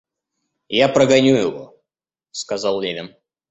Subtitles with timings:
[0.67, 1.79] Я прогоню его,—
[2.31, 3.15] сказал Левин.